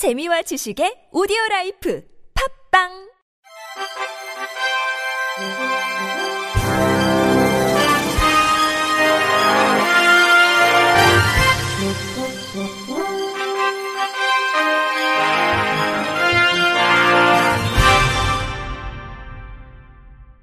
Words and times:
재미와 0.00 0.40
지식의 0.40 1.12
오디오 1.12 1.36
라이프 1.50 2.02
팝빵 2.72 2.88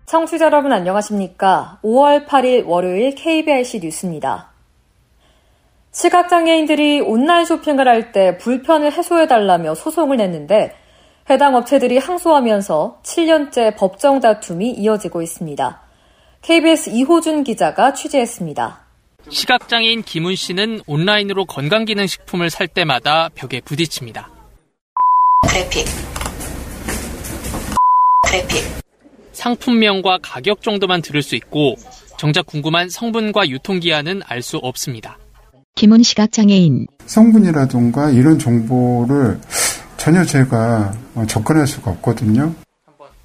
청취자 0.06 0.46
여러분 0.46 0.72
안녕하십니까? 0.72 1.80
5월 1.82 2.28
8일 2.28 2.68
월요일 2.68 3.16
KBRC 3.16 3.80
뉴스입니다. 3.80 4.47
시각장애인들이 5.98 7.02
온라인 7.02 7.46
쇼핑을 7.46 7.88
할 7.88 8.12
때 8.12 8.38
불편을 8.38 8.94
해소해달라며 8.94 9.74
소송을 9.74 10.18
냈는데 10.18 10.76
해당 11.30 11.56
업체들이 11.56 11.98
항소하면서 11.98 13.02
7년째 13.04 13.76
법정 13.76 14.20
다툼이 14.20 14.72
이어지고 14.72 15.24
있습니다. 15.24 15.82
KBS 16.44 16.92
이호준 16.92 17.44
기자가 17.44 17.94
취재했습니다. 17.94 18.86
시각장애인 19.30 20.04
김훈 20.04 20.36
씨는 20.36 20.82
온라인으로 20.86 21.46
건강기능식품을 21.46 22.52
살 22.52 22.68
때마다 22.68 23.30
벽에 23.34 23.60
부딪힙니다. 23.60 24.30
그래픽. 25.50 25.86
그래픽. 28.24 28.64
상품명과 29.34 30.20
가격 30.22 30.62
정도만 30.62 31.02
들을 31.02 31.24
수 31.24 31.36
있고 31.36 31.76
정작 32.18 32.46
궁금한 32.46 32.88
성분과 32.88 33.50
유통기한은 33.50 34.22
알 34.28 34.42
수 34.44 34.58
없습니다. 34.58 35.18
김훈 35.78 36.02
시각장애인. 36.02 36.88
성분이라든가 37.06 38.10
이런 38.10 38.40
정보를 38.40 39.40
전혀 39.96 40.26
제가 40.26 40.92
접근할 41.28 41.68
수가 41.68 41.92
없거든요. 41.92 42.54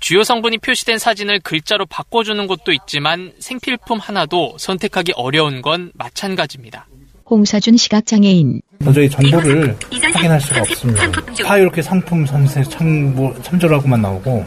주요 0.01 0.23
성분이 0.23 0.59
표시된 0.59 0.99
사진을 0.99 1.41
글자로 1.41 1.87
바꿔주는 1.87 2.47
곳도 2.47 2.73
있지만 2.73 3.33
생필품 3.39 3.99
하나도 3.99 4.57
선택하기 4.59 5.15
어려운 5.17 5.63
건 5.63 5.93
마찬가지입니다. 5.95 6.87
홍사준 7.31 7.79
시각장애인. 7.79 8.61
도저히 8.85 9.09
정보를 9.09 9.79
확인할 10.13 10.39
수가 10.39 10.61
없습니다. 10.61 11.11
다 11.47 11.57
이렇게 11.57 11.81
상품 11.81 12.27
선세 12.27 12.65
참고, 12.65 13.35
참조라고만 13.43 14.03
나오고 14.03 14.45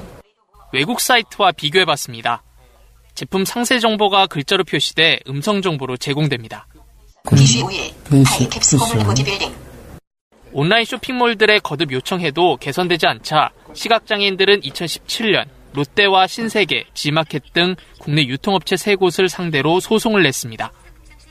외국 0.73 0.99
사이트와 0.99 1.53
비교해봤습니다. 1.53 2.43
제품 3.15 3.45
상세 3.45 3.80
정보가 3.80 4.27
글자로 4.27 4.63
표시돼 4.63 5.21
음성 5.27 5.63
정보로 5.63 5.97
제공됩니다. 5.97 6.67
25일 7.25 7.93
페이시, 8.09 8.43
하이 8.43 8.49
캡스 8.49 8.75
홈을 8.75 8.93
페이시요. 8.93 9.07
보디빌딩. 9.07 9.55
온라인 10.53 10.85
쇼핑몰들에 10.85 11.59
거듭 11.59 11.91
요청해도 11.91 12.57
개선되지 12.57 13.07
않자 13.07 13.51
시각장애인들은 13.73 14.61
2017년 14.61 15.45
롯데와 15.73 16.27
신세계, 16.27 16.85
지마켓 16.93 17.51
등 17.51 17.75
국내 17.99 18.23
유통업체 18.23 18.77
세 18.77 18.95
곳을 18.95 19.27
상대로 19.27 19.81
소송을 19.81 20.23
냈습니다. 20.23 20.71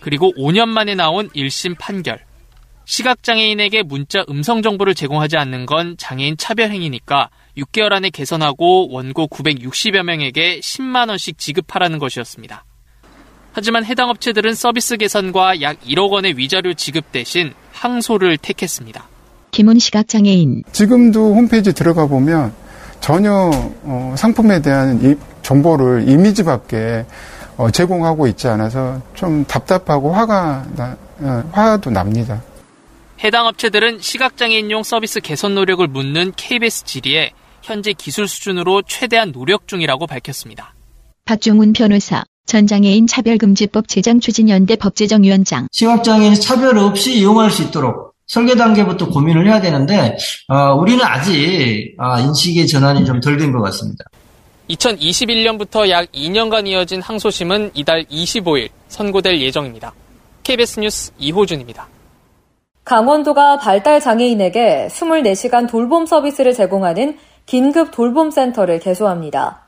그리고 0.00 0.32
5년 0.36 0.68
만에 0.68 0.94
나온 0.94 1.30
1심 1.30 1.78
판결. 1.78 2.22
시각장애인에게 2.84 3.82
문자 3.82 4.22
음성 4.28 4.60
정보를 4.60 4.94
제공하지 4.94 5.38
않는 5.38 5.64
건 5.64 5.96
장애인 5.96 6.36
차별 6.36 6.70
행위니까 6.70 7.30
6개월 7.56 7.94
안에 7.94 8.10
개선하고 8.10 8.90
원고 8.90 9.26
960여 9.28 10.02
명에게 10.02 10.60
10만원씩 10.60 11.38
지급하라는 11.38 11.98
것이었습니다. 11.98 12.66
하지만 13.56 13.84
해당 13.84 14.10
업체들은 14.10 14.54
서비스 14.54 14.96
개선과 14.96 15.60
약 15.62 15.80
1억 15.86 16.10
원의 16.10 16.36
위자료 16.36 16.74
지급 16.74 17.12
대신 17.12 17.52
항소를 17.72 18.36
택했습니다. 18.38 19.08
김훈 19.52 19.78
시각장애인. 19.78 20.64
지금도 20.72 21.34
홈페이지 21.34 21.72
들어가 21.72 22.06
보면 22.06 22.52
전혀 23.00 23.30
어, 23.84 24.14
상품에 24.18 24.60
대한 24.60 25.00
이- 25.04 25.14
정보를 25.42 26.08
이미지밖에 26.08 27.06
어, 27.56 27.70
제공하고 27.70 28.26
있지 28.26 28.48
않아서 28.48 29.00
좀 29.14 29.44
답답하고 29.44 30.12
화가 30.12 30.66
나, 30.74 30.96
어, 31.20 31.48
화도 31.52 31.90
납니다. 31.90 32.42
해당 33.22 33.46
업체들은 33.46 34.00
시각장애인용 34.00 34.82
서비스 34.82 35.20
개선 35.20 35.54
노력을 35.54 35.86
묻는 35.86 36.32
KBS 36.34 36.84
질의에 36.84 37.30
현재 37.62 37.92
기술 37.92 38.26
수준으로 38.26 38.82
최대한 38.82 39.30
노력 39.30 39.68
중이라고 39.68 40.08
밝혔습니다. 40.08 40.74
박종훈 41.24 41.72
변호사. 41.72 42.24
전장애인 42.46 43.06
차별금지법 43.06 43.88
제정 43.88 44.20
추진연대 44.20 44.76
법제정위원장. 44.76 45.68
시각장애인 45.72 46.34
차별 46.34 46.78
없이 46.78 47.18
이용할 47.18 47.50
수 47.50 47.62
있도록 47.62 48.14
설계 48.26 48.54
단계부터 48.54 49.08
고민을 49.10 49.46
해야 49.46 49.60
되는데 49.60 50.16
어, 50.48 50.74
우리는 50.74 51.04
아직 51.04 51.94
아, 51.98 52.20
인식의 52.20 52.66
전환이 52.66 53.04
좀 53.04 53.20
덜 53.20 53.36
된 53.38 53.52
것 53.52 53.60
같습니다. 53.62 54.04
2021년부터 54.70 55.88
약 55.90 56.10
2년간 56.12 56.66
이어진 56.66 57.02
항소심은 57.02 57.72
이달 57.74 58.04
25일 58.04 58.70
선고될 58.88 59.40
예정입니다. 59.40 59.92
KBS 60.42 60.80
뉴스 60.80 61.12
이호준입니다. 61.18 61.86
강원도가 62.84 63.58
발달 63.58 64.00
장애인에게 64.00 64.88
24시간 64.90 65.68
돌봄 65.68 66.06
서비스를 66.06 66.52
제공하는 66.54 67.18
긴급 67.46 67.90
돌봄센터를 67.90 68.78
개소합니다. 68.80 69.63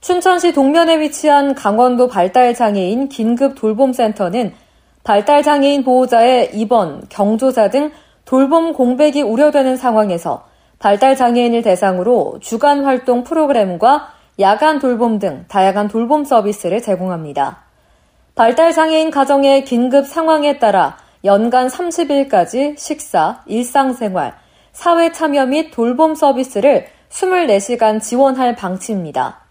춘천시 0.00 0.52
동면에 0.52 1.00
위치한 1.00 1.54
강원도 1.54 2.06
발달 2.06 2.54
장애인 2.54 3.08
긴급 3.08 3.56
돌봄센터는 3.56 4.54
발달 5.02 5.42
장애인 5.42 5.82
보호자의 5.82 6.50
입원, 6.54 7.02
경조사 7.08 7.70
등 7.70 7.90
돌봄 8.24 8.72
공백이 8.72 9.22
우려되는 9.22 9.76
상황에서 9.76 10.46
발달 10.78 11.16
장애인을 11.16 11.62
대상으로 11.62 12.38
주간 12.40 12.84
활동 12.84 13.24
프로그램과 13.24 14.12
야간 14.38 14.78
돌봄 14.78 15.18
등 15.18 15.44
다양한 15.48 15.88
돌봄 15.88 16.24
서비스를 16.24 16.80
제공합니다. 16.80 17.64
발달 18.36 18.72
장애인 18.72 19.10
가정의 19.10 19.64
긴급 19.64 20.06
상황에 20.06 20.60
따라 20.60 20.96
연간 21.24 21.66
30일까지 21.66 22.78
식사, 22.78 23.42
일상생활, 23.46 24.34
사회 24.72 25.10
참여 25.10 25.46
및 25.46 25.72
돌봄 25.72 26.14
서비스를 26.14 26.86
24시간 27.10 28.00
지원할 28.00 28.54
방침입니다. 28.54 29.47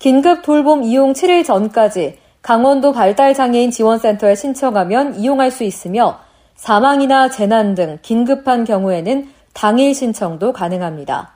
긴급 0.00 0.40
돌봄 0.40 0.82
이용 0.82 1.12
7일 1.12 1.44
전까지 1.44 2.16
강원도 2.40 2.90
발달장애인 2.90 3.70
지원센터에 3.70 4.34
신청하면 4.34 5.16
이용할 5.16 5.50
수 5.50 5.62
있으며 5.62 6.20
사망이나 6.54 7.28
재난 7.28 7.74
등 7.74 7.98
긴급한 8.00 8.64
경우에는 8.64 9.28
당일 9.52 9.94
신청도 9.94 10.54
가능합니다. 10.54 11.32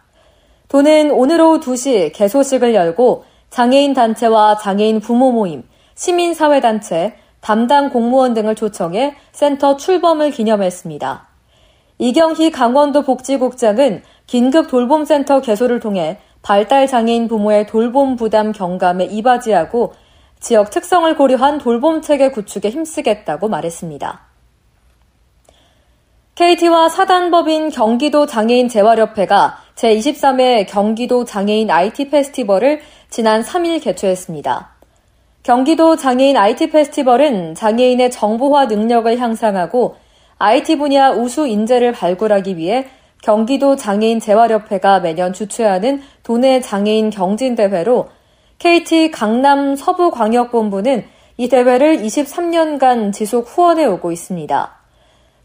도는 0.69 1.11
오늘 1.11 1.43
오후 1.43 1.61
2시 1.61 2.15
개소식을 2.15 2.75
열고 2.75 3.27
장애인 3.51 3.93
단체와 3.93 4.57
장애인 4.57 5.01
부모 5.01 5.31
모임, 5.31 5.65
시민사회단체, 5.95 7.17
담당 7.43 7.91
공무원 7.91 8.33
등을 8.33 8.55
초청해 8.55 9.15
센터 9.33 9.77
출범을 9.77 10.31
기념했습니다. 10.31 11.29
이경희 11.99 12.51
강원도 12.51 13.03
복지국장은 13.03 14.03
긴급 14.27 14.69
돌봄센터 14.69 15.43
개소를 15.43 15.81
통해 15.81 16.19
발달 16.45 16.87
장애인 16.87 17.27
부모의 17.27 17.67
돌봄 17.67 18.17
부담 18.17 18.53
경감에 18.53 19.07
이바지하고 19.07 19.95
지역 20.41 20.71
특성을 20.71 21.13
고려한 21.17 21.57
돌봄 21.57 22.03
체계 22.03 22.31
구축에 22.31 22.69
힘쓰겠다고 22.69 23.49
말했습니다. 23.49 24.21
KT와 26.35 26.91
사단법인 26.91 27.71
경기도 27.71 28.27
장애인 28.27 28.69
재활협회가 28.69 29.57
제23회 29.75 30.67
경기도 30.69 31.25
장애인 31.25 31.71
IT 31.71 32.11
페스티벌을 32.11 32.81
지난 33.09 33.41
3일 33.41 33.83
개최했습니다. 33.83 34.75
경기도 35.45 35.97
장애인 35.97 36.37
IT 36.37 36.71
페스티벌은 36.71 37.55
장애인의 37.55 38.11
정보화 38.11 38.67
능력을 38.67 39.19
향상하고 39.19 39.97
IT 40.37 40.77
분야 40.77 41.11
우수 41.11 41.47
인재를 41.47 41.93
발굴하기 41.93 42.59
위해 42.59 42.87
경기도 43.25 43.75
장애인 43.75 44.21
재활협회가 44.21 45.01
매년 45.01 45.33
주최하는 45.33 46.03
도내 46.25 46.61
장애인 46.61 47.09
경진대회로 47.09 48.09
KT 48.59 49.13
강남 49.13 49.77
서부광역본부는 49.77 51.05
이 51.39 51.49
대회를 51.49 52.03
23년간 52.03 53.15
지속 53.15 53.47
후원해 53.49 53.87
오고 53.87 54.13
있습니다. 54.13 54.75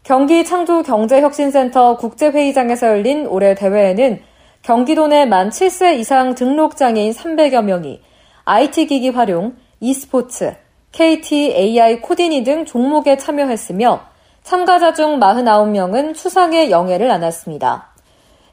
경기 0.02 0.44
창조 0.44 0.82
경제혁신센터 0.82 1.96
국제회의장에서 1.96 2.86
열린 2.86 3.26
올해 3.26 3.54
대회에는 3.54 4.20
경기도 4.62 5.06
내 5.06 5.24
만 5.24 5.48
7세 5.48 5.98
이상 5.98 6.34
등록 6.34 6.76
장애인 6.76 7.14
300여 7.14 7.64
명이 7.64 8.02
IT기기 8.44 9.08
활용, 9.08 9.56
e스포츠, 9.80 10.54
KT 10.92 11.54
AI 11.56 12.02
코디니 12.02 12.44
등 12.44 12.66
종목에 12.66 13.16
참여했으며 13.16 14.09
참가자 14.42 14.92
중 14.92 15.20
49명은 15.20 16.14
수상의 16.14 16.70
영예를 16.70 17.10
안았습니다. 17.10 17.90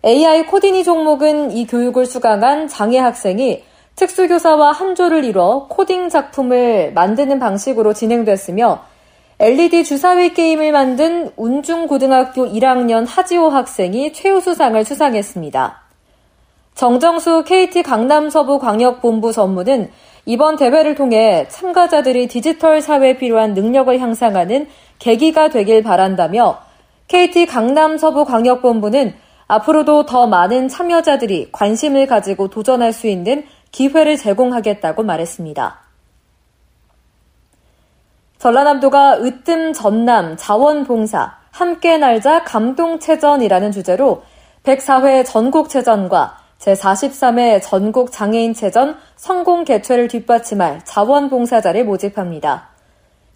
AI 0.06 0.46
코디니 0.46 0.84
종목은 0.84 1.52
이 1.52 1.66
교육을 1.66 2.06
수강한 2.06 2.68
장애 2.68 3.00
학생이 3.00 3.64
특수교사와 3.96 4.74
한조를 4.74 5.24
이뤄 5.24 5.68
코딩 5.70 6.10
작품을 6.10 6.94
만드는 6.94 7.40
방식으로 7.40 7.94
진행됐으며 7.94 8.84
LED 9.40 9.84
주사위 9.84 10.34
게임을 10.34 10.72
만든 10.72 11.32
운중고등학교 11.36 12.48
1학년 12.48 13.06
하지호 13.08 13.50
학생이 13.50 14.14
최우수상을 14.14 14.84
수상했습니다. 14.84 15.82
정정수 16.76 17.44
KT 17.44 17.82
강남서부 17.82 18.60
광역본부 18.60 19.32
전무는 19.34 19.92
이번 20.30 20.58
대회를 20.58 20.96
통해 20.96 21.48
참가자들이 21.48 22.28
디지털 22.28 22.82
사회에 22.82 23.16
필요한 23.16 23.54
능력을 23.54 23.98
향상하는 23.98 24.68
계기가 25.00 25.48
되길 25.48 25.84
바란다며 25.84 26.60
KT 27.08 27.46
강남 27.46 27.98
서부 27.98 28.26
광역본부는 28.26 29.16
앞으로도 29.48 30.06
더 30.06 30.28
많은 30.28 30.68
참여자들이 30.68 31.54
관심을 31.54 32.08
가지고 32.08 32.50
도전할 32.50 32.92
수 32.92 33.08
있는 33.08 33.46
기회를 33.72 34.18
제공하겠다고 34.18 35.04
말했습니다. 35.04 35.80
전라남도가 38.38 39.20
으뜸 39.22 39.72
전남 39.72 40.36
자원봉사 40.36 41.38
함께 41.52 41.98
날자 41.98 42.44
감동체전이라는 42.44 43.72
주제로 43.72 44.24
104회 44.64 45.26
전국체전과 45.26 46.47
제43회 46.60 47.62
전국 47.62 48.12
장애인체전 48.12 48.98
성공 49.16 49.64
개최를 49.64 50.08
뒷받침할 50.08 50.82
자원봉사자를 50.86 51.86
모집합니다. 51.86 52.70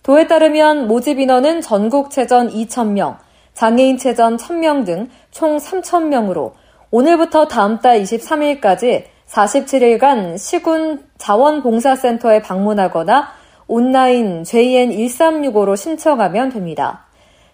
도에 0.04 0.28
따르면 0.28 0.88
모집 0.88 1.20
인원은 1.20 1.62
전국체전 1.62 2.50
2,000명, 2.50 3.18
장애인체전 3.54 4.38
1,000명 4.38 4.86
등 4.86 5.10
총 5.32 5.58
3,000명으로 5.58 6.52
오늘부터 6.92 7.48
다음 7.48 7.80
달 7.80 8.02
23일까지 8.04 9.06
47일간 9.28 10.38
시군 10.38 11.06
자원봉사센터에 11.18 12.42
방문하거나 12.42 13.30
온라인 13.68 14.44
JN1365로 14.44 15.78
신청하면 15.78 16.50
됩니다. 16.50 17.06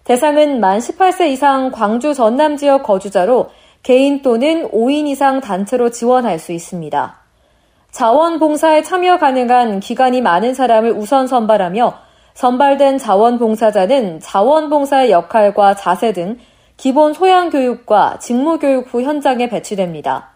대상은 0.02 0.58
만 0.58 0.80
18세 0.80 1.28
이상 1.28 1.70
광주 1.70 2.14
전남 2.14 2.56
지역 2.56 2.82
거주자로 2.82 3.50
개인 3.82 4.22
또는 4.22 4.68
5인 4.70 5.06
이상 5.08 5.40
단체로 5.40 5.90
지원할 5.90 6.38
수 6.38 6.52
있습니다. 6.52 7.16
자원봉사에 7.90 8.82
참여 8.82 9.18
가능한 9.18 9.80
기간이 9.80 10.20
많은 10.20 10.54
사람을 10.54 10.92
우선 10.92 11.26
선발하며 11.26 11.94
선발된 12.34 12.98
자원봉사자는 12.98 14.20
자원봉사의 14.20 15.10
역할과 15.10 15.74
자세 15.74 16.12
등 16.12 16.38
기본 16.76 17.12
소양 17.12 17.50
교육과 17.50 18.18
직무 18.20 18.58
교육 18.58 18.92
후 18.92 19.02
현장에 19.02 19.48
배치됩니다. 19.48 20.34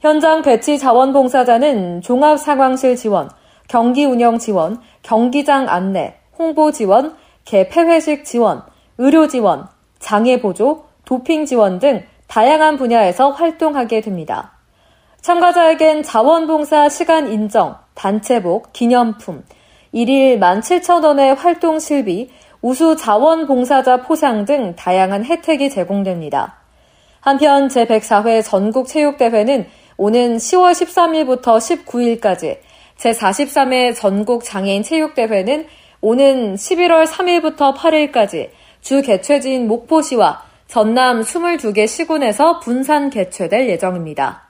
현장 0.00 0.42
배치 0.42 0.78
자원봉사자는 0.78 2.02
종합 2.02 2.38
상황실 2.38 2.94
지원, 2.94 3.30
경기 3.66 4.04
운영 4.04 4.38
지원, 4.38 4.78
경기장 5.02 5.68
안내, 5.68 6.14
홍보 6.38 6.70
지원, 6.70 7.16
개폐회식 7.44 8.24
지원, 8.24 8.62
의료 8.98 9.26
지원, 9.26 9.66
장애 9.98 10.40
보조, 10.40 10.84
도핑 11.04 11.46
지원 11.46 11.78
등 11.78 12.04
다양한 12.34 12.78
분야에서 12.78 13.30
활동하게 13.30 14.00
됩니다. 14.00 14.54
참가자에겐 15.20 16.02
자원봉사 16.02 16.88
시간 16.88 17.30
인정, 17.30 17.76
단체복, 17.94 18.72
기념품, 18.72 19.44
1일 19.94 20.40
17,000원의 20.40 21.36
활동 21.36 21.78
실비, 21.78 22.30
우수 22.60 22.96
자원봉사자 22.96 23.98
포상 23.98 24.46
등 24.46 24.74
다양한 24.74 25.24
혜택이 25.24 25.70
제공됩니다. 25.70 26.56
한편 27.20 27.68
제104회 27.68 28.42
전국체육대회는 28.44 29.68
오는 29.96 30.36
10월 30.36 30.72
13일부터 30.72 31.58
19일까지 31.86 32.58
제43회 32.98 33.94
전국 33.94 34.42
장애인 34.42 34.82
체육대회는 34.82 35.68
오는 36.00 36.56
11월 36.56 37.06
3일부터 37.06 37.76
8일까지 37.76 38.50
주 38.80 39.02
개최지인 39.02 39.68
목포시와 39.68 40.53
전남 40.74 41.20
22개 41.20 41.86
시군에서 41.86 42.58
분산 42.58 43.08
개최될 43.08 43.68
예정입니다. 43.68 44.48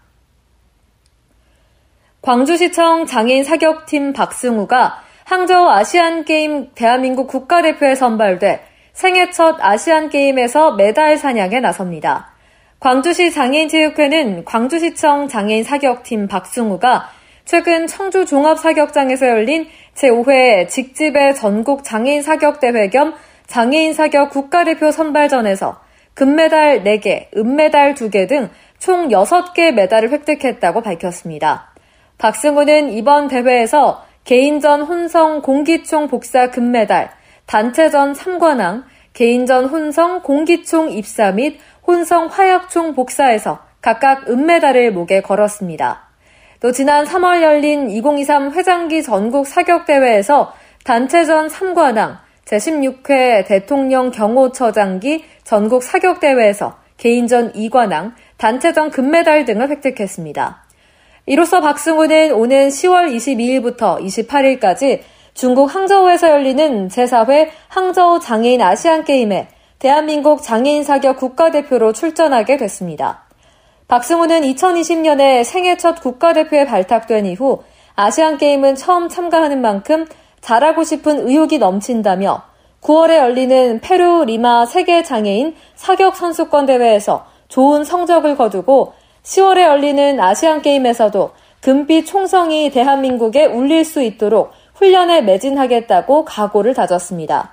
광주시청 2.22 3.04
장애인 3.04 3.44
사격팀 3.44 4.14
박승우가 4.14 5.02
항저우 5.24 5.68
아시안게임 5.68 6.70
대한민국 6.74 7.26
국가대표에 7.26 7.94
선발돼 7.94 8.64
생애 8.94 9.28
첫 9.32 9.58
아시안게임에서 9.60 10.76
메달 10.76 11.18
사냥에 11.18 11.60
나섭니다. 11.60 12.30
광주시 12.80 13.30
장애인체육회는 13.30 14.46
광주시청 14.46 15.28
장애인 15.28 15.62
사격팀 15.62 16.26
박승우가 16.28 17.10
최근 17.44 17.86
청주 17.86 18.24
종합사격장에서 18.24 19.28
열린 19.28 19.66
제5회 19.92 20.70
직집의 20.70 21.34
전국 21.34 21.84
장애인 21.84 22.22
사격대회 22.22 22.88
겸 22.88 23.12
장애인 23.46 23.92
사격 23.92 24.30
국가대표 24.30 24.90
선발전에서 24.90 25.83
금메달 26.14 26.84
4개, 26.84 27.36
은메달 27.36 27.94
2개 27.94 28.28
등 28.28 28.48
총 28.84 29.08
6개 29.08 29.72
메달을 29.72 30.10
획득했다고 30.10 30.82
밝혔습니다. 30.82 31.72
박승우는 32.18 32.90
이번 32.92 33.28
대회에서 33.28 34.04
개인전 34.24 34.82
혼성 34.82 35.40
공기총 35.40 36.08
복사 36.08 36.50
금메달, 36.50 37.10
단체전 37.46 38.12
3관왕, 38.12 38.84
개인전 39.14 39.70
혼성 39.70 40.20
공기총 40.20 40.90
입사 40.90 41.32
및 41.32 41.58
혼성 41.86 42.26
화약총 42.26 42.94
복사에서 42.94 43.60
각각 43.80 44.28
은메달을 44.28 44.92
목에 44.92 45.22
걸었습니다. 45.22 46.10
또 46.60 46.70
지난 46.70 47.06
3월 47.06 47.40
열린 47.40 47.88
2023 47.88 48.52
회장기 48.52 49.02
전국 49.02 49.46
사격대회에서 49.46 50.52
단체전 50.84 51.48
3관왕, 51.48 52.18
제16회 52.46 53.46
대통령 53.46 54.10
경호처장기 54.10 55.24
전국 55.44 55.82
사격대회에서 55.82 56.76
개인전 56.96 57.52
2관왕, 57.52 58.12
단체전 58.36 58.90
금메달 58.90 59.44
등을 59.44 59.68
획득했습니다. 59.70 60.64
이로써 61.26 61.60
박승우는 61.60 62.32
오는 62.32 62.68
10월 62.68 63.14
22일부터 63.14 63.98
28일까지 64.00 65.00
중국 65.32 65.74
항저우에서 65.74 66.30
열리는 66.30 66.88
제4회 66.88 67.48
항저우 67.68 68.20
장애인 68.20 68.62
아시안게임에 68.62 69.48
대한민국 69.78 70.42
장애인 70.42 70.84
사격 70.84 71.16
국가대표로 71.16 71.92
출전하게 71.92 72.56
됐습니다. 72.58 73.24
박승우는 73.88 74.42
2020년에 74.42 75.44
생애 75.44 75.76
첫 75.76 76.00
국가대표에 76.00 76.66
발탁된 76.66 77.26
이후 77.26 77.62
아시안게임은 77.96 78.76
처음 78.76 79.08
참가하는 79.08 79.60
만큼 79.60 80.06
잘하고 80.44 80.84
싶은 80.84 81.26
의욕이 81.26 81.56
넘친다며 81.56 82.42
9월에 82.82 83.16
열리는 83.16 83.80
페루 83.80 84.26
리마 84.26 84.66
세계 84.66 85.02
장애인 85.02 85.54
사격 85.74 86.16
선수권 86.16 86.66
대회에서 86.66 87.24
좋은 87.48 87.82
성적을 87.82 88.36
거두고 88.36 88.92
10월에 89.22 89.62
열리는 89.62 90.20
아시안 90.20 90.60
게임에서도 90.60 91.30
금빛 91.62 92.04
총성이 92.04 92.70
대한민국에 92.70 93.46
울릴 93.46 93.86
수 93.86 94.02
있도록 94.02 94.50
훈련에 94.74 95.22
매진하겠다고 95.22 96.26
각오를 96.26 96.74
다졌습니다. 96.74 97.52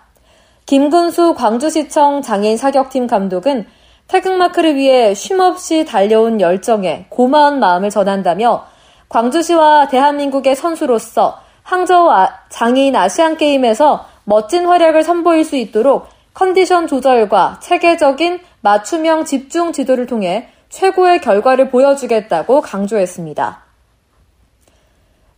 김근수 0.66 1.36
광주시청 1.36 2.22
장애인 2.22 2.58
사격팀 2.58 3.08
감독은 3.08 3.68
태극마크를 4.10 4.76
위해 4.76 5.14
쉼없이 5.14 5.86
달려온 5.86 6.42
열정에 6.42 7.06
고마운 7.08 7.62
마음을 7.62 7.90
전한다며 7.90 8.66
광주시와 9.08 9.88
대한민국의 9.88 10.58
선수로서 10.58 11.41
항저우 11.64 12.10
아, 12.12 12.40
장애인 12.50 12.96
아시안 12.96 13.38
게임에서 13.38 14.06
멋진 14.24 14.66
활약을 14.66 15.04
선보일 15.04 15.44
수 15.44 15.56
있도록 15.56 16.08
컨디션 16.34 16.88
조절과 16.88 17.60
체계적인 17.62 18.40
맞춤형 18.62 19.26
집중 19.26 19.72
지도를 19.72 20.06
통해 20.06 20.50
최고의 20.70 21.22
결과를 21.22 21.70
보여주겠다고 21.70 22.62
강조했습니다. 22.62 23.64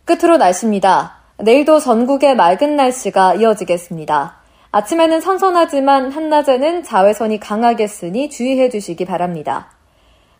끝으로 0.04 0.36
날씨입니다. 0.36 1.16
내일도 1.38 1.80
전국에 1.80 2.34
맑은 2.34 2.76
날씨가 2.76 3.34
이어지겠습니다. 3.34 4.36
아침에는 4.70 5.20
선선하지만 5.20 6.12
한낮에는 6.12 6.82
자외선이 6.84 7.40
강하게 7.40 7.86
쓰니 7.86 8.30
주의해 8.30 8.68
주시기 8.68 9.04
바랍니다. 9.04 9.70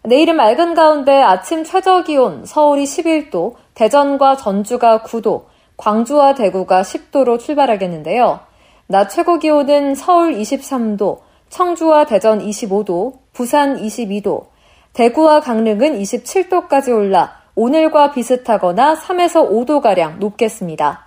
내일은 0.02 0.36
맑은 0.36 0.74
가운데 0.74 1.22
아침 1.22 1.64
최저 1.64 2.04
기온 2.04 2.44
서울이 2.44 2.84
11도, 2.84 3.54
대전과 3.74 4.36
전주가 4.36 5.02
9도, 5.02 5.44
광주와 5.76 6.34
대구가 6.34 6.82
10도로 6.82 7.38
출발하겠는데요. 7.38 8.40
낮 8.86 9.08
최고 9.08 9.38
기온은 9.38 9.94
서울 9.94 10.34
23도, 10.34 11.20
청주와 11.48 12.06
대전 12.06 12.40
25도, 12.40 13.18
부산 13.32 13.76
22도, 13.76 14.46
대구와 14.92 15.40
강릉은 15.40 15.98
27도까지 15.98 16.94
올라 16.94 17.40
오늘과 17.56 18.12
비슷하거나 18.12 18.94
3에서 18.94 19.50
5도가량 19.50 20.18
높겠습니다. 20.18 21.06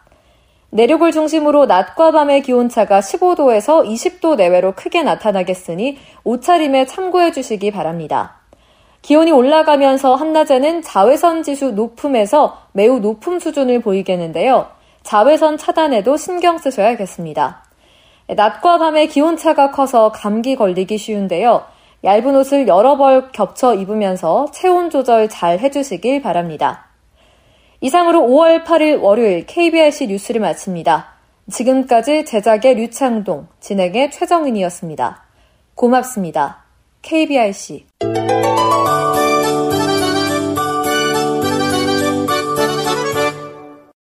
내륙을 0.69 1.11
중심으로 1.11 1.65
낮과 1.65 2.11
밤의 2.11 2.41
기온차가 2.41 2.99
15도에서 2.99 3.85
20도 3.85 4.35
내외로 4.35 4.73
크게 4.73 5.03
나타나겠으니 5.03 5.97
옷차림에 6.23 6.85
참고해 6.85 7.31
주시기 7.31 7.71
바랍니다. 7.71 8.36
기온이 9.01 9.31
올라가면서 9.31 10.15
한낮에는 10.15 10.81
자외선 10.81 11.43
지수 11.43 11.71
높음에서 11.71 12.57
매우 12.73 12.99
높음 12.99 13.39
수준을 13.39 13.81
보이겠는데요. 13.81 14.67
자외선 15.03 15.57
차단에도 15.57 16.17
신경 16.17 16.57
쓰셔야겠습니다. 16.57 17.63
낮과 18.27 18.77
밤의 18.77 19.07
기온차가 19.07 19.71
커서 19.71 20.11
감기 20.11 20.55
걸리기 20.55 20.97
쉬운데요. 20.97 21.63
얇은 22.03 22.35
옷을 22.35 22.67
여러 22.67 22.97
벌 22.97 23.31
겹쳐 23.31 23.73
입으면서 23.73 24.47
체온 24.51 24.89
조절 24.89 25.29
잘 25.29 25.59
해주시길 25.59 26.21
바랍니다. 26.21 26.87
이상으로 27.79 28.21
5월 28.21 28.65
8일 28.65 29.01
월요일 29.01 29.45
KBRC 29.45 30.07
뉴스를 30.07 30.41
마칩니다. 30.41 31.13
지금까지 31.49 32.25
제작의 32.25 32.75
류창동, 32.75 33.47
진행의 33.61 34.11
최정은이었습니다. 34.11 35.23
고맙습니다. 35.75 36.66
KBRC 37.03 37.83